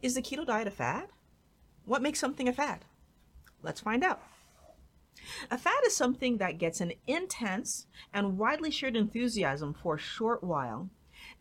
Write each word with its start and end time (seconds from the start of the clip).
Is 0.00 0.14
the 0.14 0.22
keto 0.22 0.46
diet 0.46 0.68
a 0.68 0.70
fad? 0.70 1.08
What 1.84 2.02
makes 2.02 2.20
something 2.20 2.46
a 2.48 2.52
fad? 2.52 2.84
Let's 3.62 3.80
find 3.80 4.04
out. 4.04 4.22
A 5.50 5.58
fad 5.58 5.80
is 5.84 5.96
something 5.96 6.36
that 6.38 6.58
gets 6.58 6.80
an 6.80 6.92
intense 7.08 7.86
and 8.14 8.38
widely 8.38 8.70
shared 8.70 8.96
enthusiasm 8.96 9.74
for 9.74 9.96
a 9.96 9.98
short 9.98 10.44
while 10.44 10.88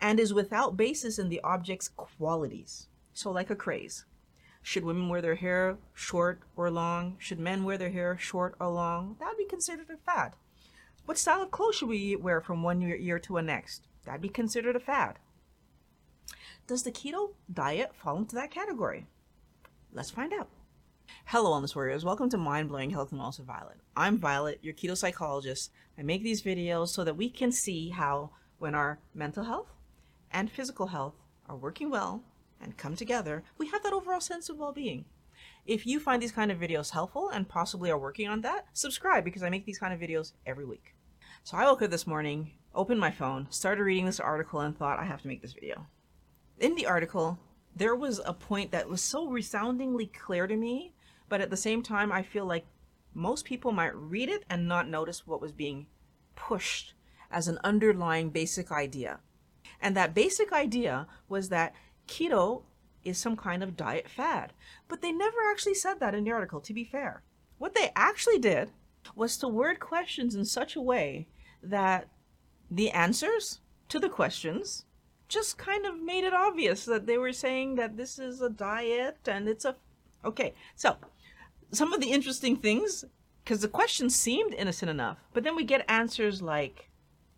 and 0.01 0.19
is 0.19 0.33
without 0.33 0.75
basis 0.75 1.19
in 1.19 1.29
the 1.29 1.41
object's 1.43 1.87
qualities. 1.87 2.87
So, 3.13 3.31
like 3.31 3.51
a 3.51 3.55
craze. 3.55 4.05
Should 4.63 4.83
women 4.83 5.07
wear 5.07 5.21
their 5.21 5.35
hair 5.35 5.77
short 5.93 6.41
or 6.55 6.71
long? 6.71 7.15
Should 7.19 7.39
men 7.39 7.63
wear 7.63 7.77
their 7.77 7.91
hair 7.91 8.17
short 8.17 8.55
or 8.59 8.69
long? 8.69 9.15
That 9.19 9.29
would 9.29 9.37
be 9.37 9.45
considered 9.45 9.89
a 9.91 9.97
fad. 9.97 10.33
What 11.05 11.17
style 11.17 11.41
of 11.41 11.51
clothes 11.51 11.75
should 11.75 11.89
we 11.89 12.15
wear 12.15 12.41
from 12.41 12.63
one 12.63 12.81
year, 12.81 13.19
to 13.19 13.33
the 13.35 13.41
next? 13.41 13.87
That'd 14.05 14.21
be 14.21 14.29
considered 14.29 14.75
a 14.75 14.79
fad. 14.79 15.19
Does 16.67 16.83
the 16.83 16.91
keto 16.91 17.33
diet 17.51 17.95
fall 17.95 18.17
into 18.17 18.35
that 18.35 18.51
category? 18.51 19.05
Let's 19.93 20.09
find 20.09 20.33
out. 20.33 20.49
Hello, 21.25 21.51
Wellness 21.51 21.75
Warriors. 21.75 22.03
Welcome 22.03 22.29
to 22.29 22.37
Mind 22.37 22.69
Blowing 22.69 22.89
Health 22.89 23.11
and 23.11 23.21
Wellness 23.21 23.37
with 23.39 23.47
Violet. 23.47 23.77
I'm 23.95 24.17
Violet, 24.17 24.59
your 24.61 24.73
keto 24.73 24.97
psychologist. 24.97 25.71
I 25.97 26.03
make 26.03 26.23
these 26.23 26.43
videos 26.43 26.89
so 26.89 27.03
that 27.03 27.15
we 27.17 27.29
can 27.29 27.51
see 27.51 27.89
how, 27.89 28.31
when 28.59 28.75
our 28.75 28.99
mental 29.13 29.45
health 29.45 29.71
and 30.31 30.51
physical 30.51 30.87
health 30.87 31.15
are 31.47 31.55
working 31.55 31.89
well 31.89 32.23
and 32.61 32.77
come 32.77 32.95
together, 32.95 33.43
we 33.57 33.67
have 33.69 33.83
that 33.83 33.93
overall 33.93 34.19
sense 34.19 34.49
of 34.49 34.57
well 34.57 34.73
being. 34.73 35.05
If 35.65 35.85
you 35.85 35.99
find 35.99 36.21
these 36.21 36.31
kind 36.31 36.51
of 36.51 36.59
videos 36.59 36.91
helpful 36.91 37.29
and 37.29 37.47
possibly 37.47 37.91
are 37.91 37.97
working 37.97 38.27
on 38.27 38.41
that, 38.41 38.67
subscribe 38.73 39.23
because 39.23 39.43
I 39.43 39.49
make 39.49 39.65
these 39.65 39.79
kind 39.79 39.93
of 39.93 39.99
videos 39.99 40.33
every 40.45 40.65
week. 40.65 40.95
So 41.43 41.57
I 41.57 41.65
woke 41.65 41.81
up 41.81 41.91
this 41.91 42.07
morning, 42.07 42.51
opened 42.75 42.99
my 42.99 43.11
phone, 43.11 43.47
started 43.49 43.83
reading 43.83 44.05
this 44.05 44.19
article, 44.19 44.59
and 44.59 44.77
thought 44.77 44.99
I 44.99 45.05
have 45.05 45.21
to 45.21 45.27
make 45.27 45.41
this 45.41 45.53
video. 45.53 45.87
In 46.59 46.73
the 46.75 46.87
article, 46.87 47.37
there 47.75 47.95
was 47.95 48.19
a 48.25 48.33
point 48.33 48.71
that 48.71 48.89
was 48.89 49.01
so 49.01 49.27
resoundingly 49.27 50.07
clear 50.07 50.47
to 50.47 50.55
me, 50.55 50.95
but 51.29 51.39
at 51.39 51.51
the 51.51 51.57
same 51.57 51.83
time, 51.83 52.11
I 52.11 52.23
feel 52.23 52.45
like 52.45 52.65
most 53.13 53.45
people 53.45 53.71
might 53.71 53.95
read 53.95 54.29
it 54.29 54.43
and 54.49 54.67
not 54.67 54.89
notice 54.89 55.27
what 55.27 55.41
was 55.41 55.51
being 55.51 55.85
pushed 56.35 56.93
as 57.29 57.47
an 57.47 57.59
underlying 57.63 58.31
basic 58.31 58.71
idea. 58.71 59.19
And 59.79 59.95
that 59.95 60.15
basic 60.15 60.51
idea 60.51 61.05
was 61.29 61.49
that 61.49 61.75
keto 62.07 62.63
is 63.03 63.19
some 63.19 63.35
kind 63.35 63.61
of 63.61 63.77
diet 63.77 64.09
fad. 64.09 64.53
But 64.87 65.01
they 65.01 65.11
never 65.11 65.37
actually 65.51 65.75
said 65.75 65.99
that 65.99 66.15
in 66.15 66.23
the 66.23 66.31
article, 66.31 66.61
to 66.61 66.73
be 66.73 66.83
fair. 66.83 67.21
What 67.59 67.75
they 67.75 67.91
actually 67.95 68.39
did 68.39 68.71
was 69.15 69.37
to 69.37 69.47
word 69.47 69.79
questions 69.79 70.33
in 70.33 70.45
such 70.45 70.75
a 70.75 70.81
way 70.81 71.27
that 71.61 72.07
the 72.71 72.89
answers 72.91 73.59
to 73.89 73.99
the 73.99 74.09
questions 74.09 74.85
just 75.27 75.57
kind 75.57 75.85
of 75.85 75.99
made 75.99 76.23
it 76.23 76.33
obvious 76.33 76.85
that 76.85 77.05
they 77.05 77.17
were 77.17 77.33
saying 77.33 77.75
that 77.75 77.97
this 77.97 78.17
is 78.17 78.41
a 78.41 78.49
diet 78.49 79.17
and 79.27 79.47
it's 79.47 79.65
a 79.65 79.75
okay 80.23 80.53
so 80.75 80.95
some 81.71 81.93
of 81.93 81.99
the 81.99 82.11
interesting 82.11 82.55
things 82.55 83.03
because 83.43 83.61
the 83.61 83.67
question 83.67 84.09
seemed 84.09 84.53
innocent 84.53 84.89
enough 84.89 85.17
but 85.33 85.43
then 85.43 85.55
we 85.55 85.63
get 85.63 85.83
answers 85.89 86.41
like 86.41 86.89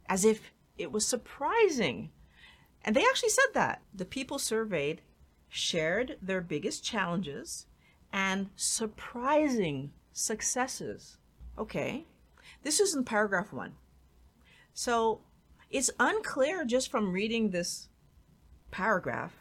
as 0.07 0.25
if 0.25 0.51
it 0.79 0.91
was 0.91 1.05
surprising. 1.05 2.09
And 2.83 2.95
they 2.95 3.03
actually 3.03 3.29
said 3.29 3.53
that. 3.53 3.81
The 3.93 4.05
people 4.05 4.39
surveyed 4.39 5.01
shared 5.49 6.17
their 6.21 6.41
biggest 6.41 6.83
challenges 6.83 7.65
and 8.13 8.49
surprising 8.55 9.91
successes. 10.13 11.17
Okay 11.57 12.05
this 12.63 12.79
is 12.79 12.93
in 12.93 13.03
paragraph 13.03 13.53
one. 13.53 13.75
So 14.73 15.21
it's 15.69 15.91
unclear 15.99 16.65
just 16.65 16.89
from 16.89 17.11
reading 17.11 17.49
this 17.49 17.89
paragraph 18.71 19.33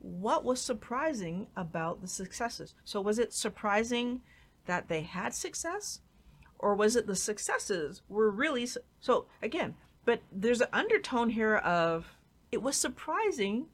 what 0.00 0.44
was 0.44 0.60
surprising 0.60 1.48
about 1.56 2.00
the 2.00 2.08
successes. 2.08 2.74
So, 2.84 3.00
was 3.00 3.18
it 3.18 3.32
surprising 3.32 4.20
that 4.66 4.88
they 4.88 5.02
had 5.02 5.34
success? 5.34 6.00
Or 6.58 6.74
was 6.74 6.96
it 6.96 7.06
the 7.06 7.16
successes 7.16 8.02
were 8.08 8.30
really. 8.30 8.68
So, 9.00 9.26
again, 9.42 9.74
but 10.04 10.22
there's 10.32 10.60
an 10.60 10.68
undertone 10.72 11.30
here 11.30 11.56
of 11.56 12.16
it 12.50 12.62
was 12.62 12.76
surprising, 12.76 13.66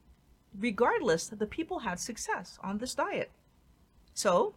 regardless, 0.58 1.26
that 1.28 1.38
the 1.38 1.46
people 1.46 1.80
had 1.80 2.00
success 2.00 2.58
on 2.62 2.78
this 2.78 2.94
diet. 2.94 3.30
So, 4.14 4.54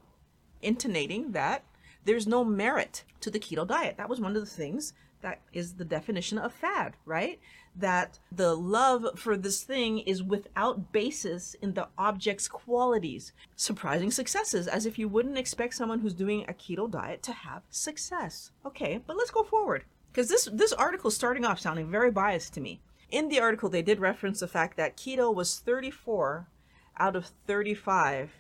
intonating 0.62 1.32
that 1.32 1.64
there's 2.04 2.28
no 2.28 2.44
merit 2.44 3.04
to 3.22 3.30
the 3.30 3.40
keto 3.40 3.68
diet. 3.68 3.98
That 3.98 4.10
was 4.10 4.22
one 4.22 4.36
of 4.36 4.42
the 4.42 4.50
things 4.50 4.94
that 5.22 5.42
is 5.54 5.74
the 5.74 5.86
definition 5.86 6.38
of 6.38 6.54
fad, 6.54 6.96
right? 7.06 7.40
That 7.76 8.20
the 8.32 8.56
love 8.56 9.20
for 9.20 9.38
this 9.38 9.64
thing 9.64 10.00
is 10.00 10.24
without 10.24 10.92
basis 10.92 11.56
in 11.56 11.74
the 11.74 11.88
object's 11.98 12.48
qualities. 12.48 13.34
Surprising 13.56 14.12
successes, 14.12 14.68
as 14.68 14.86
if 14.86 14.98
you 15.00 15.08
wouldn't 15.08 15.38
expect 15.38 15.76
someone 15.76 16.00
who's 16.00 16.14
doing 16.14 16.46
a 16.48 16.54
keto 16.54 16.90
diet 16.90 17.24
to 17.24 17.32
have 17.32 17.64
success. 17.70 18.52
Okay, 18.66 19.02
but 19.06 19.18
let's 19.18 19.32
go 19.32 19.44
forward. 19.44 19.84
Because 20.12 20.30
this, 20.30 20.50
this 20.52 20.74
article 20.74 21.12
starting 21.12 21.46
off 21.46 21.60
sounding 21.60 21.90
very 21.90 22.12
biased 22.12 22.54
to 22.54 22.62
me. 22.62 22.82
In 23.10 23.30
the 23.30 23.40
article, 23.40 23.70
they 23.70 23.82
did 23.82 24.00
reference 24.00 24.40
the 24.40 24.48
fact 24.48 24.78
that 24.78 24.98
keto 24.98 25.34
was 25.34 25.60
34 25.60 26.48
out 26.98 27.16
of 27.16 27.32
35 27.46 28.32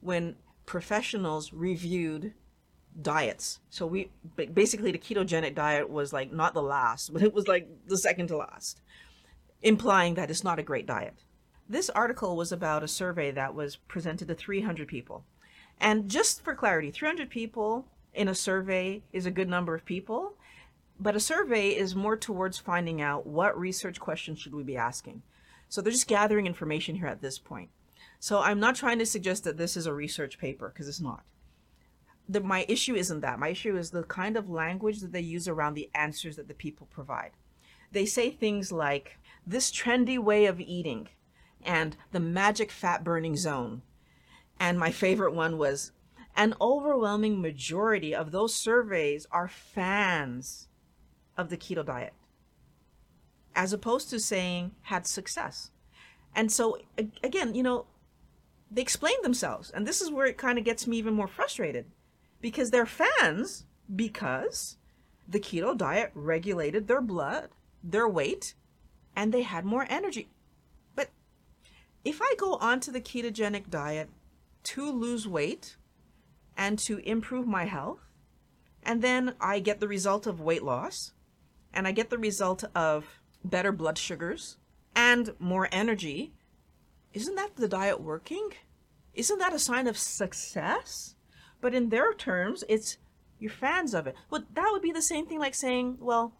when 0.00 0.36
professionals 0.64 1.52
reviewed 1.52 2.32
diets. 3.00 3.60
So 3.70 3.86
we 3.86 4.10
basically 4.54 4.92
the 4.92 4.98
ketogenic 4.98 5.54
diet 5.54 5.90
was 5.90 6.12
like 6.12 6.32
not 6.32 6.54
the 6.54 6.62
last, 6.62 7.12
but 7.12 7.22
it 7.22 7.34
was 7.34 7.48
like 7.48 7.68
the 7.86 7.98
second 7.98 8.28
to 8.28 8.36
last, 8.36 8.80
implying 9.62 10.14
that 10.14 10.30
it's 10.30 10.44
not 10.44 10.58
a 10.58 10.64
great 10.64 10.86
diet. 10.86 11.14
This 11.68 11.90
article 11.90 12.36
was 12.36 12.52
about 12.52 12.84
a 12.84 12.88
survey 12.88 13.32
that 13.32 13.54
was 13.54 13.76
presented 13.76 14.28
to 14.28 14.34
300 14.34 14.86
people. 14.86 15.24
And 15.80 16.08
just 16.08 16.42
for 16.42 16.54
clarity, 16.54 16.90
300 16.90 17.28
people 17.28 17.86
in 18.14 18.28
a 18.28 18.34
survey 18.34 19.02
is 19.12 19.26
a 19.26 19.30
good 19.30 19.48
number 19.48 19.74
of 19.74 19.84
people, 19.84 20.34
but 20.98 21.16
a 21.16 21.20
survey 21.20 21.70
is 21.70 21.94
more 21.94 22.16
towards 22.16 22.56
finding 22.56 23.02
out 23.02 23.26
what 23.26 23.58
research 23.58 24.00
questions 24.00 24.38
should 24.38 24.54
we 24.54 24.62
be 24.62 24.76
asking. 24.76 25.22
So 25.68 25.82
they're 25.82 25.92
just 25.92 26.06
gathering 26.06 26.46
information 26.46 26.94
here 26.94 27.08
at 27.08 27.20
this 27.20 27.38
point. 27.38 27.70
So 28.20 28.40
I'm 28.40 28.60
not 28.60 28.76
trying 28.76 29.00
to 29.00 29.06
suggest 29.06 29.44
that 29.44 29.58
this 29.58 29.76
is 29.76 29.86
a 29.86 29.92
research 29.92 30.38
paper 30.38 30.68
because 30.68 30.88
it's 30.88 31.00
not 31.00 31.24
the, 32.28 32.40
my 32.40 32.64
issue 32.68 32.94
isn't 32.94 33.20
that. 33.20 33.38
My 33.38 33.48
issue 33.48 33.76
is 33.76 33.90
the 33.90 34.02
kind 34.02 34.36
of 34.36 34.50
language 34.50 35.00
that 35.00 35.12
they 35.12 35.20
use 35.20 35.46
around 35.48 35.74
the 35.74 35.90
answers 35.94 36.36
that 36.36 36.48
the 36.48 36.54
people 36.54 36.88
provide. 36.90 37.32
They 37.92 38.06
say 38.06 38.30
things 38.30 38.72
like 38.72 39.18
this 39.46 39.70
trendy 39.70 40.18
way 40.18 40.46
of 40.46 40.60
eating 40.60 41.08
and 41.62 41.96
the 42.12 42.20
magic 42.20 42.70
fat 42.70 43.04
burning 43.04 43.36
zone. 43.36 43.82
And 44.58 44.78
my 44.78 44.90
favorite 44.90 45.34
one 45.34 45.58
was 45.58 45.92
an 46.36 46.54
overwhelming 46.60 47.40
majority 47.40 48.14
of 48.14 48.30
those 48.30 48.54
surveys 48.54 49.26
are 49.30 49.48
fans 49.48 50.68
of 51.36 51.48
the 51.48 51.56
keto 51.56 51.84
diet, 51.84 52.14
as 53.54 53.72
opposed 53.72 54.10
to 54.10 54.18
saying 54.18 54.72
had 54.82 55.06
success. 55.06 55.70
And 56.34 56.52
so, 56.52 56.78
again, 57.22 57.54
you 57.54 57.62
know, 57.62 57.86
they 58.70 58.82
explain 58.82 59.16
themselves. 59.22 59.70
And 59.70 59.86
this 59.86 60.00
is 60.00 60.10
where 60.10 60.26
it 60.26 60.36
kind 60.36 60.58
of 60.58 60.64
gets 60.64 60.86
me 60.86 60.98
even 60.98 61.14
more 61.14 61.28
frustrated 61.28 61.86
because 62.40 62.70
they're 62.70 62.86
fans 62.86 63.64
because 63.94 64.78
the 65.28 65.40
keto 65.40 65.76
diet 65.76 66.10
regulated 66.14 66.86
their 66.86 67.00
blood, 67.00 67.48
their 67.82 68.08
weight, 68.08 68.54
and 69.14 69.32
they 69.32 69.42
had 69.42 69.64
more 69.64 69.86
energy. 69.88 70.28
But 70.94 71.10
if 72.04 72.20
I 72.22 72.34
go 72.38 72.54
onto 72.56 72.92
the 72.92 73.00
ketogenic 73.00 73.70
diet 73.70 74.08
to 74.64 74.90
lose 74.90 75.26
weight 75.26 75.76
and 76.56 76.78
to 76.80 76.98
improve 76.98 77.46
my 77.46 77.64
health, 77.64 78.00
and 78.82 79.02
then 79.02 79.34
I 79.40 79.58
get 79.58 79.80
the 79.80 79.88
result 79.88 80.26
of 80.26 80.40
weight 80.40 80.62
loss, 80.62 81.12
and 81.72 81.86
I 81.86 81.92
get 81.92 82.10
the 82.10 82.18
result 82.18 82.64
of 82.74 83.20
better 83.44 83.72
blood 83.72 83.98
sugars 83.98 84.58
and 84.94 85.34
more 85.38 85.68
energy, 85.72 86.32
isn't 87.12 87.34
that 87.34 87.56
the 87.56 87.68
diet 87.68 88.00
working? 88.00 88.50
Isn't 89.12 89.38
that 89.38 89.54
a 89.54 89.58
sign 89.58 89.86
of 89.86 89.98
success? 89.98 91.15
But 91.66 91.74
in 91.74 91.88
their 91.88 92.14
terms, 92.14 92.62
it's 92.68 92.96
you're 93.40 93.50
fans 93.50 93.92
of 93.92 94.06
it. 94.06 94.14
Well, 94.30 94.44
that 94.54 94.68
would 94.70 94.82
be 94.82 94.92
the 94.92 95.02
same 95.02 95.26
thing 95.26 95.40
like 95.40 95.56
saying, 95.56 95.98
well, 96.00 96.32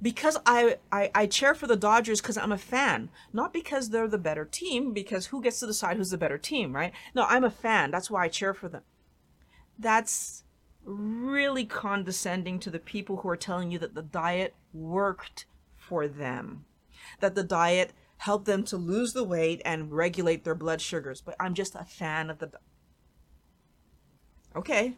because 0.00 0.38
I, 0.46 0.76
I, 0.92 1.10
I 1.12 1.26
cheer 1.26 1.52
for 1.52 1.66
the 1.66 1.74
Dodgers 1.74 2.20
because 2.20 2.38
I'm 2.38 2.52
a 2.52 2.56
fan, 2.56 3.10
not 3.32 3.52
because 3.52 3.90
they're 3.90 4.06
the 4.06 4.18
better 4.18 4.44
team, 4.44 4.92
because 4.92 5.26
who 5.26 5.42
gets 5.42 5.58
to 5.58 5.66
decide 5.66 5.96
who's 5.96 6.10
the 6.10 6.16
better 6.16 6.38
team, 6.38 6.76
right? 6.76 6.92
No, 7.12 7.24
I'm 7.24 7.42
a 7.42 7.50
fan. 7.50 7.90
That's 7.90 8.08
why 8.08 8.26
I 8.26 8.28
cheer 8.28 8.54
for 8.54 8.68
them. 8.68 8.82
That's 9.76 10.44
really 10.84 11.64
condescending 11.64 12.60
to 12.60 12.70
the 12.70 12.78
people 12.78 13.16
who 13.16 13.28
are 13.30 13.36
telling 13.36 13.72
you 13.72 13.80
that 13.80 13.96
the 13.96 14.02
diet 14.02 14.54
worked 14.72 15.46
for 15.76 16.06
them, 16.06 16.66
that 17.18 17.34
the 17.34 17.42
diet 17.42 17.94
helped 18.18 18.44
them 18.44 18.62
to 18.62 18.76
lose 18.76 19.12
the 19.12 19.24
weight 19.24 19.60
and 19.64 19.90
regulate 19.90 20.44
their 20.44 20.54
blood 20.54 20.80
sugars. 20.80 21.20
But 21.20 21.34
I'm 21.40 21.54
just 21.54 21.74
a 21.74 21.84
fan 21.84 22.30
of 22.30 22.38
the. 22.38 22.52
Okay, 24.56 24.94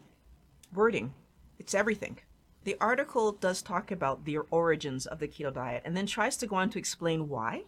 wording. 0.74 1.12
It's 1.58 1.74
everything. 1.74 2.18
The 2.64 2.76
article 2.80 3.32
does 3.32 3.60
talk 3.60 3.90
about 3.90 4.24
the 4.24 4.38
origins 4.50 5.04
of 5.04 5.18
the 5.18 5.28
keto 5.28 5.52
diet 5.52 5.82
and 5.84 5.94
then 5.94 6.06
tries 6.06 6.38
to 6.38 6.46
go 6.46 6.56
on 6.56 6.70
to 6.70 6.78
explain 6.78 7.28
why. 7.28 7.64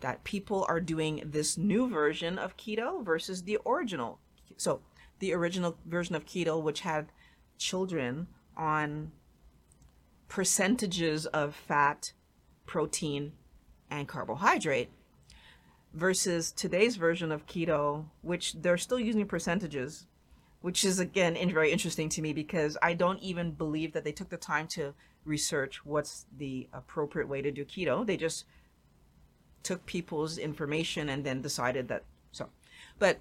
that 0.00 0.22
people 0.24 0.64
are 0.68 0.80
doing 0.80 1.22
this 1.24 1.58
new 1.58 1.88
version 1.88 2.38
of 2.38 2.56
keto 2.56 3.04
versus 3.04 3.42
the 3.42 3.58
original. 3.66 4.20
So, 4.56 4.80
the 5.18 5.32
original 5.32 5.76
version 5.86 6.14
of 6.14 6.24
keto, 6.24 6.62
which 6.62 6.80
had 6.80 7.10
children 7.58 8.28
on 8.56 9.10
percentages 10.28 11.26
of 11.26 11.54
fat, 11.54 12.12
protein, 12.66 13.32
and 13.90 14.06
carbohydrate, 14.06 14.90
versus 15.92 16.52
today's 16.52 16.96
version 16.96 17.32
of 17.32 17.46
keto, 17.46 18.04
which 18.22 18.54
they're 18.54 18.78
still 18.78 19.00
using 19.00 19.26
percentages, 19.26 20.06
which 20.60 20.84
is 20.84 20.98
again 20.98 21.36
very 21.50 21.70
interesting 21.70 22.08
to 22.10 22.22
me 22.22 22.32
because 22.32 22.76
I 22.82 22.94
don't 22.94 23.20
even 23.20 23.52
believe 23.52 23.92
that 23.92 24.04
they 24.04 24.12
took 24.12 24.28
the 24.28 24.36
time 24.36 24.66
to 24.68 24.94
research 25.24 25.84
what's 25.84 26.26
the 26.36 26.68
appropriate 26.72 27.28
way 27.28 27.42
to 27.42 27.50
do 27.50 27.64
keto. 27.64 28.06
They 28.06 28.16
just 28.16 28.44
took 29.62 29.84
people's 29.86 30.38
information 30.38 31.08
and 31.08 31.24
then 31.24 31.42
decided 31.42 31.88
that 31.88 32.04
so. 32.32 32.48
But 32.98 33.18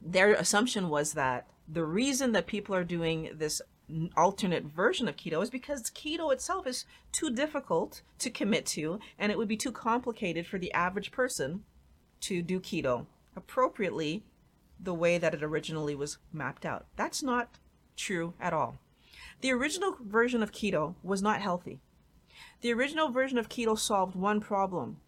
their 0.00 0.34
assumption 0.34 0.88
was 0.88 1.14
that 1.14 1.46
the 1.68 1.84
reason 1.84 2.32
that 2.32 2.46
people 2.46 2.74
are 2.74 2.84
doing 2.84 3.30
this 3.34 3.60
alternate 4.16 4.64
version 4.64 5.08
of 5.08 5.16
keto 5.16 5.42
is 5.42 5.50
because 5.50 5.90
keto 5.90 6.32
itself 6.32 6.66
is 6.66 6.84
too 7.12 7.30
difficult 7.30 8.02
to 8.18 8.30
commit 8.30 8.66
to 8.66 8.98
and 9.18 9.30
it 9.30 9.38
would 9.38 9.48
be 9.48 9.56
too 9.56 9.70
complicated 9.70 10.46
for 10.46 10.58
the 10.58 10.72
average 10.72 11.12
person 11.12 11.62
to 12.20 12.42
do 12.42 12.58
keto 12.58 13.06
appropriately 13.36 14.24
the 14.78 14.94
way 14.94 15.18
that 15.18 15.34
it 15.34 15.42
originally 15.42 15.94
was 15.94 16.18
mapped 16.32 16.66
out. 16.66 16.86
That's 16.96 17.22
not 17.22 17.58
true 17.96 18.34
at 18.40 18.52
all. 18.52 18.78
The 19.40 19.52
original 19.52 19.96
version 20.00 20.42
of 20.42 20.52
keto 20.52 20.94
was 21.02 21.22
not 21.22 21.40
healthy. 21.40 21.80
The 22.60 22.72
original 22.72 23.10
version 23.10 23.38
of 23.38 23.48
keto 23.48 23.78
solved 23.78 24.14
one 24.14 24.40
problem 24.40 24.98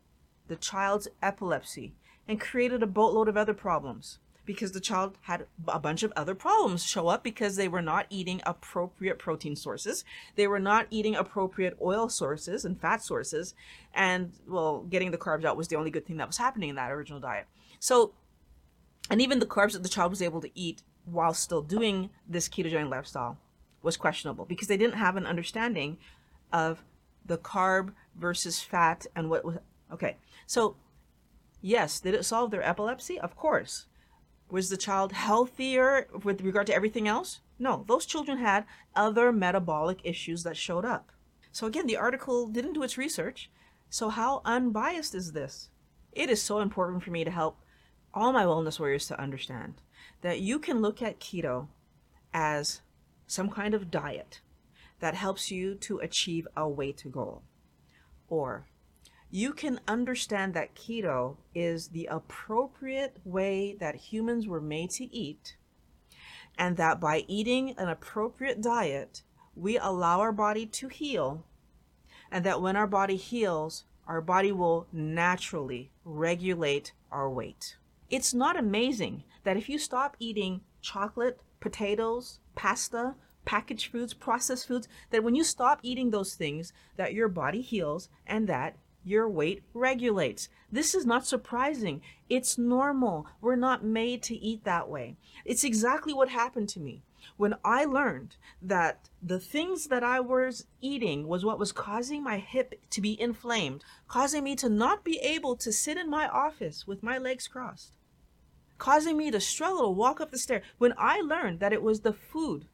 the 0.49 0.57
child's 0.57 1.09
epilepsy 1.23 1.95
and 2.27 2.41
created 2.41 2.83
a 2.83 2.87
boatload 2.87 3.29
of 3.29 3.37
other 3.37 3.53
problems 3.53 4.19
because 4.49 4.73
the 4.73 4.81
child 4.81 5.19
had 5.23 5.45
a 5.67 5.79
bunch 5.79 6.03
of 6.03 6.11
other 6.17 6.35
problems 6.35 6.83
show 6.83 7.09
up 7.09 7.23
because 7.23 7.57
they 7.57 7.69
were 7.69 7.83
not 7.83 8.07
eating 8.09 8.41
appropriate 8.47 9.19
protein 9.19 9.55
sources. 9.55 10.05
They 10.37 10.47
were 10.47 10.59
not 10.59 10.87
eating 10.89 11.15
appropriate 11.15 11.77
oil 11.83 12.09
sources 12.09 12.65
and 12.65 12.81
fat 12.81 13.03
sources. 13.03 13.55
And, 13.93 14.33
well, 14.49 14.87
getting 14.89 15.11
the 15.11 15.19
carbs 15.19 15.45
out 15.45 15.59
was 15.59 15.69
the 15.69 15.77
only 15.77 15.91
good 15.91 16.07
thing 16.07 16.17
that 16.17 16.27
was 16.27 16.39
happening 16.39 16.71
in 16.71 16.77
that 16.77 16.91
original 16.91 17.21
diet. 17.21 17.47
So, 17.79 18.15
and 19.11 19.21
even 19.21 19.39
the 19.39 19.47
carbs 19.47 19.73
that 19.73 19.83
the 19.83 19.89
child 19.89 20.11
was 20.11 20.23
able 20.23 20.41
to 20.41 20.51
eat 20.55 20.83
while 21.05 21.35
still 21.35 21.63
doing 21.63 22.11
this 22.29 22.49
ketogenic 22.49 22.91
lifestyle 22.91 23.39
was 23.83 23.97
questionable 23.97 24.45
because 24.45 24.69
they 24.69 24.77
didn't 24.77 24.99
have 24.99 25.17
an 25.17 25.27
understanding 25.27 25.97
of 26.53 26.83
the 27.25 27.39
carb 27.39 27.93
versus 28.17 28.61
fat 28.61 29.07
and 29.15 29.31
what 29.31 29.45
was 29.45 29.59
okay 29.93 30.17
so 30.47 30.77
yes 31.61 32.01
did 32.01 32.15
it 32.15 32.25
solve 32.25 32.51
their 32.51 32.63
epilepsy 32.63 33.19
of 33.19 33.37
course 33.37 33.87
was 34.51 34.71
the 34.71 34.77
child 34.77 35.13
healthier 35.13 36.09
with 36.25 36.41
regard 36.41 36.67
to 36.69 36.75
everything 36.75 37.07
else? 37.07 37.41
No, 37.59 37.85
those 37.87 38.07
children 38.07 38.39
had 38.39 38.65
other 38.95 39.33
metabolic 39.33 40.01
issues 40.05 40.43
that 40.45 40.57
showed 40.57 40.85
up. 40.85 41.13
So 41.53 41.67
again, 41.67 41.87
the 41.87 41.97
article 41.97 42.47
didn't 42.47 42.75
do 42.75 42.83
its 42.83 42.99
research. 42.99 43.51
So 43.91 44.09
how 44.11 44.43
unbiased 44.45 45.15
is 45.15 45.33
this? 45.33 45.71
It 46.13 46.31
is 46.31 46.41
so 46.41 46.61
important 46.61 47.03
for 47.03 47.11
me 47.11 47.25
to 47.25 47.31
help 47.31 47.59
all 48.15 48.33
my 48.33 48.45
wellness 48.45 48.79
warriors 48.79 49.07
to 49.09 49.21
understand 49.21 49.75
that 50.23 50.41
you 50.41 50.59
can 50.59 50.81
look 50.81 51.03
at 51.03 51.21
keto 51.21 51.69
as 52.33 52.81
some 53.27 53.51
kind 53.51 53.75
of 53.75 53.91
diet 53.91 54.41
that 55.01 55.15
helps 55.15 55.51
you 55.51 55.75
to 55.75 55.99
achieve 55.99 56.49
a 56.57 56.69
weight 56.69 57.05
goal. 57.11 57.43
Or 58.29 58.67
you 59.31 59.53
can 59.53 59.81
understand 59.87 60.55
that 60.55 60.75
keto 60.75 61.37
is 61.55 61.89
the 61.89 62.07
appropriate 62.07 63.19
way 63.25 63.77
that 63.79 63.95
humans 63.95 64.47
were 64.47 64.61
made 64.61 64.91
to 64.91 65.15
eat, 65.15 65.57
and 66.57 66.77
that 66.77 66.99
by 66.99 67.25
eating 67.29 67.75
an 67.79 67.89
appropriate 67.89 68.63
diet, 68.63 69.23
we 69.55 69.79
allow 69.79 70.21
our 70.21 70.33
body 70.33 70.67
to 70.67 70.89
heal, 70.89 71.45
and 72.31 72.45
that 72.45 72.61
when 72.63 72.77
our 72.77 72.87
body 72.87 73.17
heals, 73.17 73.85
our 74.07 74.21
body 74.21 74.51
will 74.51 74.87
naturally 74.93 75.91
regulate 76.05 76.93
our 77.13 77.29
weight. 77.29 77.77
It's 78.11 78.33
not 78.33 78.59
amazing 78.59 79.25
that 79.45 79.57
if 79.57 79.69
you 79.69 79.79
stop 79.79 80.17
eating 80.19 80.63
chocolate, 80.81 81.41
potatoes, 81.61 82.41
pasta, 82.55 83.15
packaged 83.45 83.93
foods, 83.93 84.15
processed 84.15 84.67
foods, 84.67 84.89
that 85.11 85.23
when 85.23 85.35
you 85.35 85.45
stop 85.45 85.81
eating 85.83 86.11
those 86.11 86.35
things, 86.35 86.73
that 86.97 87.13
your 87.13 87.29
body 87.29 87.61
heals 87.61 88.09
and 88.27 88.49
that 88.49 88.77
your 89.05 89.29
weight 89.29 89.63
regulates. 89.75 90.49
This 90.71 90.95
is 90.95 91.07
not 91.07 91.27
surprising. 91.27 92.03
It's 92.29 92.59
normal. 92.59 93.27
We're 93.41 93.57
not 93.57 93.85
made 93.85 94.23
to 94.25 94.35
eat 94.35 94.65
that 94.65 94.89
way. 94.89 95.17
It's 95.45 95.65
exactly 95.65 96.13
what 96.13 96.29
happened 96.29 96.69
to 96.71 96.81
me. 96.81 97.03
When 97.37 97.55
I 97.65 97.85
learned 97.85 98.37
that 98.63 99.09
the 99.23 99.41
things 99.41 99.87
that 99.89 100.03
I 100.03 100.21
was 100.21 100.67
eating 100.81 101.27
was 101.27 101.45
what 101.45 101.59
was 101.59 101.73
causing 101.73 102.23
my 102.23 102.39
hip 102.39 102.81
to 102.91 103.01
be 103.01 103.21
inflamed, 103.21 103.85
causing 104.09 104.45
me 104.45 104.57
to 104.57 104.69
not 104.69 105.05
be 105.05 105.19
able 105.19 105.57
to 105.57 105.73
sit 105.73 105.97
in 105.97 106.09
my 106.09 106.27
office 106.29 106.87
with 106.87 107.03
my 107.03 107.19
legs 107.19 107.47
crossed, 107.47 107.98
causing 108.79 109.17
me 109.17 109.31
to 109.31 109.41
struggle 109.41 109.83
to 109.83 109.91
walk 109.91 110.21
up 110.21 110.31
the 110.31 110.39
stair. 110.39 110.63
When 110.79 110.95
I 110.97 111.21
learned 111.21 111.61
that 111.61 111.73
it 111.73 111.83
was 111.83 112.01
the 112.01 112.13
food 112.13 112.67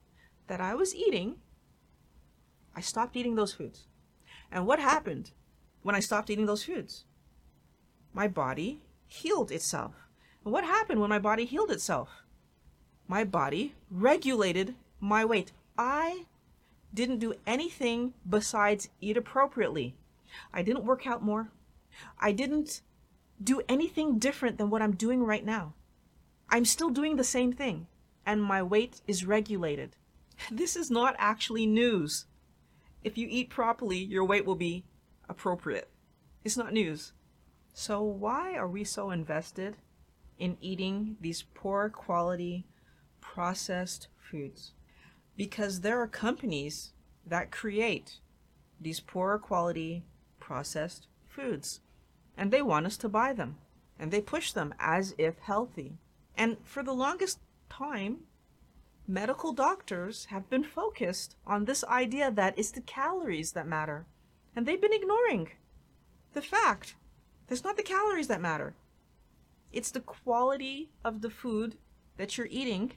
that 0.47 0.61
I 0.61 0.75
was 0.75 0.95
eating, 0.95 1.37
I 2.77 2.81
stopped 2.81 3.17
eating 3.17 3.35
those 3.35 3.53
foods. 3.55 3.87
And 4.53 4.67
what 4.67 4.79
happened 4.79 5.33
when 5.85 5.95
I 5.95 6.01
stopped 6.01 6.31
eating 6.31 6.47
those 6.47 6.65
foods. 6.65 7.05
My 8.13 8.27
body 8.27 8.81
healed 9.07 9.53
itself. 9.53 9.93
And 10.45 10.53
what 10.53 10.65
happened 10.65 11.01
when 11.01 11.11
my 11.11 11.19
body 11.19 11.45
healed 11.45 11.71
itself? 11.71 12.09
My 13.07 13.23
body 13.23 13.75
regulated 13.91 14.75
my 14.99 15.25
weight. 15.25 15.53
I 15.77 16.25
didn't 16.93 17.19
do 17.19 17.35
anything 17.47 18.15
besides 18.29 18.89
eat 19.01 19.17
appropriately. 19.17 19.95
I 20.53 20.63
didn't 20.63 20.87
work 20.87 21.07
out 21.07 21.23
more. 21.23 21.51
I 22.19 22.33
didn't 22.33 22.81
do 23.43 23.61
anything 23.69 24.19
different 24.19 24.57
than 24.57 24.71
what 24.71 24.81
I'm 24.81 24.97
doing 24.97 25.23
right 25.23 25.45
now. 25.45 25.75
I'm 26.49 26.65
still 26.65 26.91
doing 26.91 27.17
the 27.17 27.25
same 27.25 27.53
thing, 27.53 27.87
and 28.25 28.43
my 28.43 28.63
weight 28.63 29.01
is 29.07 29.27
regulated. 29.27 29.97
This 30.51 30.77
is 30.77 30.91
not 30.91 31.15
actually 31.19 31.67
news. 31.67 32.27
If 33.03 33.17
you 33.17 33.29
eat 33.31 33.51
properly, 33.51 33.99
your 33.99 34.25
weight 34.25 34.45
will 34.45 34.57
be 34.57 34.85
appropriate. 35.29 35.89
It's 36.43 36.57
not 36.57 36.73
news. 36.73 37.13
So, 37.73 38.03
why 38.03 38.55
are 38.55 38.69
we 38.69 38.85
so 38.85 39.11
invested 39.11 39.77
in 40.39 40.59
eating 40.61 41.17
these 41.21 41.43
poor 41.43 41.89
quality 41.89 42.67
processed 43.21 44.09
foods? 44.17 44.73
Because 45.37 45.81
there 45.81 46.01
are 46.01 46.07
companies 46.07 46.93
that 47.27 47.51
create 47.51 48.21
these 48.81 49.01
poor 49.01 49.39
quality 49.39 50.05
processed 50.39 51.07
foods 51.29 51.81
and 52.37 52.51
they 52.51 52.63
want 52.63 52.87
us 52.87 52.97
to 52.99 53.09
buy 53.09 53.33
them 53.33 53.57
and 53.99 54.11
they 54.11 54.21
push 54.21 54.53
them 54.53 54.75
as 54.79 55.15
if 55.19 55.39
healthy. 55.39 55.99
And 56.37 56.57
for 56.65 56.83
the 56.83 56.93
longest 56.93 57.39
time, 57.69 58.21
medical 59.07 59.53
doctors 59.53 60.27
have 60.27 60.49
been 60.51 60.65
focused 60.65 61.37
on 61.47 61.65
this 61.65 61.85
idea 61.85 62.31
that 62.31 62.59
it's 62.59 62.71
the 62.71 62.81
calories 62.81 63.53
that 63.53 63.67
matter. 63.67 64.07
And 64.57 64.67
they've 64.67 64.81
been 64.81 64.93
ignoring 64.93 65.51
the 66.33 66.43
fact 66.43 66.97
that 67.47 67.55
it's 67.55 67.65
not 67.65 67.77
the 67.77 67.83
calories 67.83 68.29
that 68.29 68.41
matter. 68.41 68.75
It's 69.73 69.91
the 69.91 70.01
quality 70.01 70.91
of 71.05 71.21
the 71.21 71.31
food 71.31 71.77
that 72.17 72.39
you're 72.39 72.49
eating, 72.49 72.93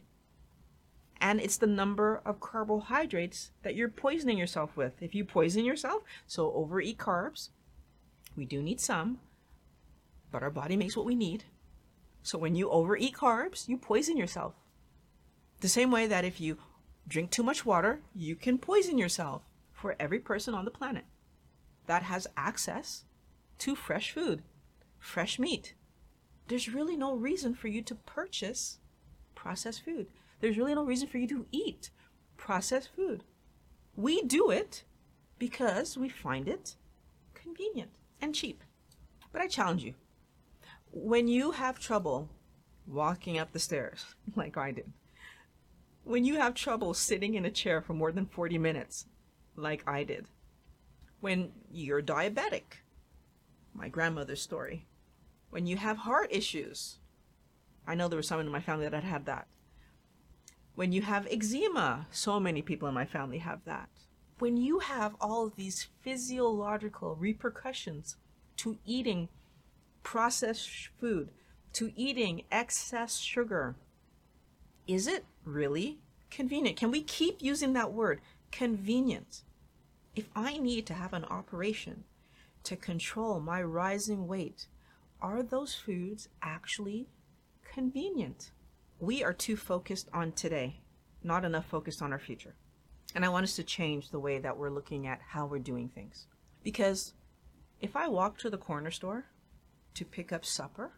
and 1.20 1.42
it's 1.42 1.58
the 1.58 1.68
number 1.68 2.22
of 2.24 2.40
carbohydrates 2.40 3.52
that 3.64 3.76
you're 3.76 3.90
poisoning 3.90 4.38
yourself 4.38 4.78
with. 4.78 5.02
If 5.02 5.16
you 5.16 5.26
poison 5.26 5.66
yourself, 5.66 6.04
so 6.28 6.54
overeat 6.54 7.00
carbs, 7.00 7.50
we 8.36 8.46
do 8.46 8.62
need 8.62 8.80
some, 8.80 9.20
but 10.32 10.44
our 10.44 10.52
body 10.52 10.78
makes 10.78 10.96
what 10.96 11.08
we 11.08 11.16
need. 11.16 11.46
So 12.28 12.38
when 12.38 12.56
you 12.56 12.70
overeat 12.70 13.16
carbs, 13.16 13.70
you 13.70 13.78
poison 13.78 14.18
yourself. 14.18 14.54
The 15.62 15.70
same 15.70 15.92
way 15.92 16.08
that 16.08 16.26
if 16.26 16.42
you 16.42 16.58
drink 17.08 17.32
too 17.32 17.42
much 17.42 17.66
water, 17.66 18.02
you 18.14 18.36
can 18.36 18.58
poison 18.58 18.98
yourself 18.98 19.44
for 19.72 19.96
every 19.98 20.20
person 20.20 20.54
on 20.54 20.66
the 20.66 20.78
planet 20.80 21.06
that 21.86 22.04
has 22.04 22.28
access 22.36 23.06
to 23.60 23.78
fresh 23.78 24.12
food, 24.12 24.44
fresh 25.00 25.40
meat. 25.40 25.74
There's 26.50 26.68
really 26.68 26.98
no 26.98 27.16
reason 27.16 27.54
for 27.54 27.70
you 27.70 27.82
to 27.84 27.96
purchase 27.96 28.80
processed 29.34 29.86
food. 29.86 30.08
There's 30.42 30.58
really 30.58 30.76
no 30.76 30.84
reason 30.84 31.08
for 31.08 31.20
you 31.20 31.30
to 31.30 31.46
eat 31.54 31.92
processed 32.36 32.90
food. 32.94 33.24
We 33.96 34.22
do 34.22 34.52
it 34.52 34.84
because 35.40 35.98
we 35.98 36.10
find 36.10 36.50
it 36.50 36.76
convenient 37.34 37.92
and 38.20 38.36
cheap. 38.36 38.66
But 39.32 39.42
I 39.42 39.48
challenge 39.48 39.86
you 39.86 39.94
when 40.92 41.28
you 41.28 41.52
have 41.52 41.80
trouble 41.80 42.30
walking 42.88 43.38
up 43.38 43.52
the 43.52 43.60
stairs, 43.60 44.16
like 44.36 44.58
I 44.58 44.72
did, 44.72 44.92
when 46.04 46.24
you 46.24 46.36
have 46.36 46.54
trouble 46.54 46.94
sitting 46.94 47.34
in 47.34 47.46
a 47.46 47.52
chair 47.52 47.82
for 47.82 47.94
more 47.94 48.12
than 48.12 48.26
40 48.26 48.58
minutes, 48.58 49.06
like 49.56 49.84
I 49.88 50.04
did, 50.04 50.28
when 51.20 51.52
you're 51.72 52.02
diabetic. 52.02 52.82
My 53.74 53.90
grandmother's 53.90 54.42
story. 54.42 54.88
When 55.50 55.68
you 55.68 55.78
have 55.78 55.98
heart 55.98 56.30
issues, 56.32 57.00
I 57.86 57.96
know 57.96 58.08
there 58.08 58.18
was 58.18 58.28
someone 58.28 58.46
in 58.48 58.52
my 58.52 58.62
family 58.62 58.88
that 58.88 59.04
had 59.04 59.26
that. 59.26 59.48
When 60.76 60.92
you 60.92 61.02
have 61.02 61.28
eczema, 61.30 62.08
so 62.12 62.40
many 62.40 62.62
people 62.62 62.88
in 62.88 62.94
my 62.94 63.06
family 63.06 63.40
have 63.40 63.64
that. 63.66 63.90
When 64.40 64.58
you 64.58 64.80
have 64.80 65.16
all 65.20 65.48
of 65.48 65.56
these 65.56 65.88
physiological 66.02 67.16
repercussions 67.16 68.18
to 68.58 68.78
eating 68.86 69.30
processed 70.08 70.88
food, 71.02 71.30
to 71.74 71.92
eating 71.98 72.42
excess 72.50 73.18
sugar, 73.18 73.76
is 74.88 75.06
it 75.06 75.26
really 75.44 76.00
convenient? 76.32 76.78
Can 76.78 76.92
we 76.92 77.02
keep 77.02 77.42
using 77.42 77.74
that 77.74 77.92
word, 77.92 78.22
convenient? 78.50 79.44
If 80.16 80.30
I 80.34 80.60
need 80.60 80.86
to 80.86 80.94
have 80.94 81.12
an 81.12 81.26
operation 81.26 82.06
to 82.64 82.78
control 82.78 83.42
my 83.42 83.62
rising 83.62 84.28
weight, 84.30 84.68
are 85.22 85.44
those 85.44 85.76
foods 85.76 86.30
actually 86.42 87.10
convenient? 87.70 88.52
We 89.02 89.26
are 89.26 89.34
too 89.34 89.58
focused 89.58 90.08
on 90.14 90.32
today, 90.32 90.80
not 91.22 91.44
enough 91.44 91.66
focused 91.66 92.02
on 92.02 92.14
our 92.14 92.20
future. 92.20 92.56
And 93.14 93.26
I 93.26 93.30
want 93.30 93.44
us 93.44 93.58
to 93.58 93.64
change 93.64 94.10
the 94.10 94.22
way 94.22 94.40
that 94.40 94.56
we're 94.56 94.70
looking 94.70 95.06
at 95.06 95.20
how 95.32 95.48
we're 95.48 95.60
doing 95.60 95.90
things. 95.90 96.28
Because 96.64 97.14
if 97.82 97.98
I 97.98 98.08
walk 98.08 98.38
to 98.38 98.50
the 98.50 98.58
corner 98.58 98.90
store 98.90 99.26
to 99.98 100.06
pick 100.06 100.32
up 100.32 100.46
supper, 100.46 100.94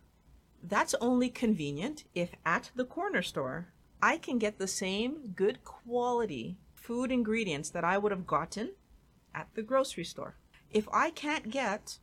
that's 0.62 0.94
only 1.00 1.30
convenient 1.30 2.04
if 2.14 2.32
at 2.46 2.72
the 2.76 2.84
corner 2.86 3.22
store 3.22 3.74
I 4.02 4.18
can 4.18 4.38
get 4.38 4.58
the 4.58 4.68
same 4.68 5.34
good 5.36 5.64
quality 5.64 6.58
food 6.76 7.12
ingredients 7.12 7.70
that 7.70 7.84
I 7.86 7.98
would 7.98 8.12
have 8.12 8.28
gotten 8.28 8.72
at 9.34 9.48
the 9.56 9.62
grocery 9.62 10.04
store. 10.04 10.36
If 10.70 10.88
I 10.92 11.12
can't 11.12 11.50
get 11.50 12.00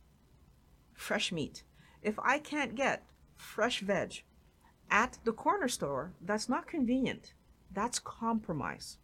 fresh 0.93 1.31
meat, 1.31 1.63
if 2.01 2.17
I 2.19 2.39
can't 2.39 2.73
get 2.73 3.03
fresh 3.35 3.81
veg 3.81 4.23
at 4.89 5.19
the 5.23 5.33
corner 5.33 5.67
store, 5.67 6.13
that's 6.19 6.49
not 6.49 6.67
convenient. 6.67 7.33
That's 7.71 7.99
compromise. 7.99 8.97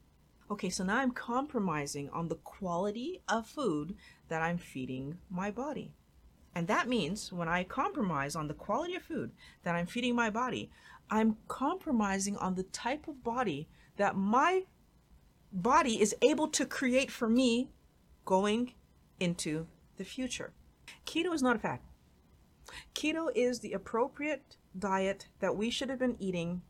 Okay, 0.50 0.70
so 0.70 0.84
now 0.84 0.98
I'm 0.98 1.12
compromising 1.12 2.10
on 2.10 2.28
the 2.28 2.36
quality 2.36 3.22
of 3.28 3.46
food 3.46 3.96
that 4.30 4.42
I'm 4.42 4.58
feeding 4.58 5.18
my 5.30 5.52
body. 5.52 5.94
And 6.56 6.68
that 6.68 6.88
means 6.88 7.34
when 7.34 7.48
I 7.48 7.64
compromise 7.64 8.36
on 8.36 8.48
the 8.48 8.54
quality 8.54 8.96
of 8.96 9.04
food 9.04 9.32
that 9.64 9.76
I'm 9.76 9.88
feeding 9.88 10.16
my 10.16 10.30
body, 10.30 10.70
I'm 11.10 11.38
compromising 11.48 12.38
on 12.38 12.56
the 12.56 12.64
type 12.64 13.08
of 13.08 13.24
body 13.24 13.68
that 13.98 14.16
my 14.16 14.64
body 15.52 16.02
is 16.02 16.16
able 16.22 16.48
to 16.50 16.66
create 16.66 17.12
for 17.12 17.30
me 17.30 17.70
going 18.26 18.74
into 19.20 19.68
the 19.98 20.04
future. 20.04 20.54
Keto 21.06 21.34
is 21.34 21.42
not 21.42 21.56
a 21.56 21.60
fad. 21.60 21.80
Keto 22.96 23.28
is 23.36 23.60
the 23.60 23.74
appropriate 23.74 24.58
diet 24.78 25.28
that 25.40 25.56
we 25.56 25.70
should 25.70 25.90
have 25.90 26.00
been 26.00 26.18
eating 26.20 26.62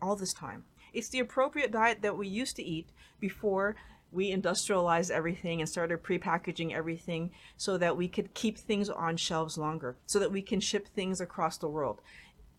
all 0.00 0.16
this 0.16 0.32
time. 0.32 0.64
It's 0.92 1.08
the 1.08 1.20
appropriate 1.20 1.72
diet 1.72 2.02
that 2.02 2.16
we 2.16 2.28
used 2.28 2.56
to 2.56 2.62
eat 2.62 2.90
before 3.18 3.76
we 4.12 4.30
industrialized 4.30 5.10
everything 5.10 5.60
and 5.60 5.68
started 5.68 6.02
prepackaging 6.02 6.72
everything 6.72 7.30
so 7.56 7.78
that 7.78 7.96
we 7.96 8.08
could 8.08 8.34
keep 8.34 8.58
things 8.58 8.88
on 8.88 9.16
shelves 9.16 9.56
longer, 9.56 9.96
so 10.06 10.18
that 10.18 10.32
we 10.32 10.42
can 10.42 10.60
ship 10.60 10.88
things 10.88 11.20
across 11.20 11.56
the 11.56 11.68
world. 11.68 12.00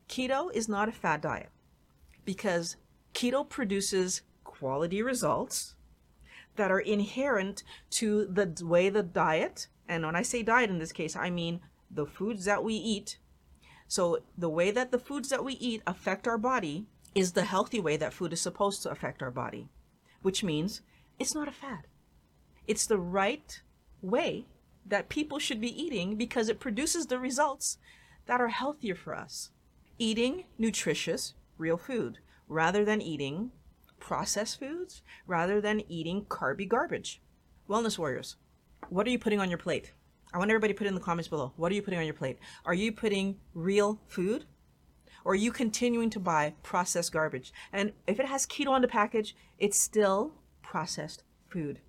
Keto 0.08 0.54
is 0.54 0.70
not 0.70 0.90
a 0.90 0.94
fad 0.94 1.22
diet 1.22 1.50
because 2.26 2.78
keto 3.14 3.48
produces 3.48 4.22
quality 4.44 5.02
results 5.02 5.76
that 6.56 6.72
are 6.72 6.80
inherent 6.80 7.64
to 7.90 8.26
the 8.26 8.66
way 8.66 8.90
the 8.90 9.04
diet, 9.04 9.68
and 9.88 10.06
when 10.06 10.16
I 10.16 10.22
say 10.22 10.44
diet 10.44 10.70
in 10.70 10.80
this 10.80 10.92
case, 10.92 11.16
I 11.16 11.30
mean 11.30 11.62
the 11.90 12.06
foods 12.06 12.46
that 12.46 12.64
we 12.64 12.74
eat. 12.76 13.18
So, 13.88 14.20
the 14.38 14.50
way 14.50 14.72
that 14.72 14.92
the 14.92 15.00
foods 15.00 15.30
that 15.30 15.44
we 15.44 15.54
eat 15.54 15.82
affect 15.86 16.28
our 16.28 16.38
body 16.38 16.86
is 17.14 17.34
the 17.34 17.44
healthy 17.44 17.80
way 17.80 17.98
that 17.98 18.14
food 18.14 18.32
is 18.32 18.40
supposed 18.40 18.84
to 18.84 18.90
affect 18.90 19.22
our 19.22 19.32
body, 19.32 19.68
which 20.22 20.44
means 20.44 20.82
it's 21.22 21.36
not 21.36 21.48
a 21.48 21.52
fad. 21.52 21.88
It's 22.68 22.86
the 22.86 23.00
right 23.00 23.62
way 24.02 24.46
that 24.86 25.10
people 25.10 25.40
should 25.40 25.62
be 25.62 25.82
eating 25.82 26.16
because 26.16 26.50
it 26.50 26.60
produces 26.60 27.06
the 27.06 27.20
results 27.20 27.78
that 28.26 28.42
are 28.42 28.50
healthier 28.50 28.96
for 28.96 29.16
us. 29.16 29.52
Eating 29.98 30.46
nutritious, 30.58 31.34
real 31.58 31.78
food 31.78 32.20
rather 32.52 32.84
than 32.84 33.02
eating 33.02 33.50
processed 33.98 34.60
foods, 34.60 35.02
rather 35.26 35.62
than 35.62 35.82
eating 35.90 36.26
carby 36.26 36.68
garbage. 36.68 37.22
Wellness 37.70 37.98
warriors, 37.98 38.36
what 38.90 39.08
are 39.08 39.10
you 39.10 39.20
putting 39.20 39.40
on 39.40 39.50
your 39.50 39.58
plate? 39.58 39.94
I 40.34 40.38
want 40.38 40.52
everybody 40.52 40.74
to 40.74 40.78
put 40.78 40.88
in 40.88 40.96
the 40.96 41.00
comments 41.00 41.30
below. 41.30 41.54
What 41.56 41.72
are 41.72 41.76
you 41.76 41.82
putting 41.82 42.00
on 42.00 42.06
your 42.06 42.14
plate? 42.14 42.40
Are 42.66 42.74
you 42.74 42.92
putting 42.92 43.38
real 43.54 44.02
food? 44.08 44.46
Or 45.24 45.32
are 45.32 45.36
you 45.36 45.52
continuing 45.52 46.10
to 46.10 46.20
buy 46.20 46.56
processed 46.64 47.14
garbage? 47.14 47.54
And 47.72 47.94
if 48.08 48.20
it 48.20 48.26
has 48.26 48.46
keto 48.46 48.72
on 48.72 48.82
the 48.82 48.88
package, 48.88 49.36
it's 49.58 49.80
still 49.80 50.34
processed 50.72 51.22
food. 51.50 51.82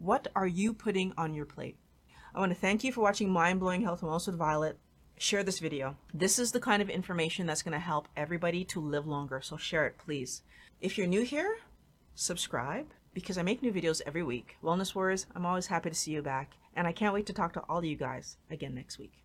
What 0.00 0.26
are 0.34 0.48
you 0.48 0.74
putting 0.74 1.12
on 1.16 1.32
your 1.32 1.46
plate? 1.46 1.76
I 2.34 2.40
want 2.40 2.50
to 2.50 2.58
thank 2.58 2.82
you 2.82 2.90
for 2.90 3.02
watching 3.02 3.30
Mind 3.30 3.60
Blowing 3.60 3.82
Health 3.82 4.02
and 4.02 4.10
Wellness 4.10 4.26
with 4.26 4.36
Violet. 4.36 4.80
Share 5.16 5.44
this 5.44 5.60
video. 5.60 5.96
This 6.12 6.40
is 6.40 6.50
the 6.50 6.58
kind 6.58 6.82
of 6.82 6.90
information 6.90 7.46
that's 7.46 7.62
going 7.62 7.70
to 7.70 7.78
help 7.78 8.08
everybody 8.16 8.64
to 8.64 8.80
live 8.80 9.06
longer, 9.06 9.40
so 9.40 9.56
share 9.56 9.86
it, 9.86 9.96
please. 9.96 10.42
If 10.80 10.98
you're 10.98 11.06
new 11.06 11.22
here, 11.22 11.58
subscribe 12.16 12.88
because 13.14 13.38
I 13.38 13.42
make 13.42 13.62
new 13.62 13.72
videos 13.72 14.02
every 14.04 14.24
week. 14.24 14.56
Wellness 14.60 14.92
Warriors, 14.96 15.26
I'm 15.32 15.46
always 15.46 15.68
happy 15.68 15.90
to 15.90 15.94
see 15.94 16.10
you 16.10 16.20
back, 16.20 16.54
and 16.74 16.88
I 16.88 16.92
can't 16.92 17.14
wait 17.14 17.26
to 17.26 17.32
talk 17.32 17.52
to 17.52 17.62
all 17.68 17.78
of 17.78 17.84
you 17.84 17.96
guys 17.96 18.38
again 18.50 18.74
next 18.74 18.98
week. 18.98 19.23